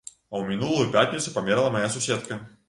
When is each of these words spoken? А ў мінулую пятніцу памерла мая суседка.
А 0.31 0.35
ў 0.37 0.39
мінулую 0.51 0.87
пятніцу 0.95 1.35
памерла 1.37 1.69
мая 1.77 1.85
суседка. 1.99 2.41